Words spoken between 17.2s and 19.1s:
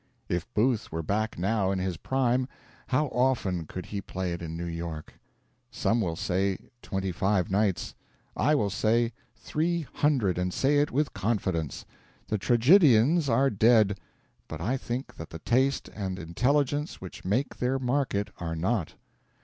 made their market are not.